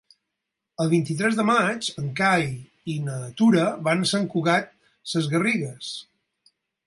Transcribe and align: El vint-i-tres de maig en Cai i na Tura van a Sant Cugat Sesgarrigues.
El 0.83 0.87
vint-i-tres 0.93 1.35
de 1.39 1.43
maig 1.49 1.89
en 2.03 2.07
Cai 2.21 2.47
i 2.95 2.97
na 3.09 3.19
Tura 3.41 3.67
van 3.89 4.01
a 4.07 4.11
Sant 4.15 4.27
Cugat 4.33 4.75
Sesgarrigues. 5.13 5.93